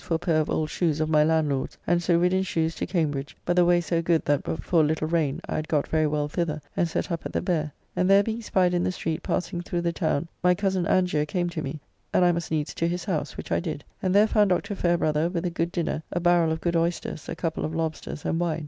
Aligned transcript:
for 0.03 0.15
a 0.15 0.17
pair 0.17 0.41
of 0.41 0.49
old 0.49 0.67
shoes 0.67 0.99
of 0.99 1.07
my 1.07 1.23
landlord's, 1.23 1.77
and 1.85 2.01
so 2.01 2.17
rid 2.17 2.33
in 2.33 2.41
shoes 2.41 2.73
to 2.73 2.87
Cambridge; 2.87 3.37
but 3.45 3.55
the 3.55 3.63
way 3.63 3.79
so 3.79 4.01
good 4.01 4.25
that 4.25 4.41
but 4.41 4.63
for 4.63 4.81
a 4.81 4.83
little 4.83 5.07
rain 5.07 5.39
I 5.47 5.57
had 5.57 5.67
got 5.67 5.87
very 5.87 6.07
well 6.07 6.27
thither, 6.27 6.59
and 6.75 6.89
set 6.89 7.11
up 7.11 7.23
at 7.23 7.33
the 7.33 7.39
Beare: 7.43 7.71
and 7.95 8.09
there 8.09 8.23
being 8.23 8.41
spied 8.41 8.73
in 8.73 8.83
the 8.83 8.91
street 8.91 9.21
passing 9.21 9.61
through 9.61 9.81
the 9.81 9.93
town 9.93 10.27
my 10.43 10.55
cozen 10.55 10.87
Angier 10.87 11.27
came 11.27 11.51
to 11.51 11.61
me, 11.61 11.81
and 12.11 12.25
I 12.25 12.31
must 12.31 12.49
needs 12.49 12.73
to 12.73 12.87
his 12.87 13.05
house, 13.05 13.37
which 13.37 13.51
I 13.51 13.59
did; 13.59 13.83
and 14.01 14.15
there 14.15 14.25
found 14.25 14.49
Dr. 14.49 14.73
Fairbrother, 14.73 15.29
with 15.29 15.45
a 15.45 15.51
good 15.51 15.71
dinner, 15.71 16.01
a 16.11 16.19
barrel 16.19 16.51
of 16.51 16.61
good 16.61 16.75
oysters, 16.75 17.29
a 17.29 17.35
couple 17.35 17.63
of 17.63 17.75
lobsters, 17.75 18.25
and 18.25 18.39
wine. 18.39 18.59